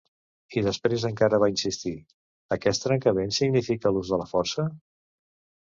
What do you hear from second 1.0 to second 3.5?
encara va insistir: ‘Aquest trencament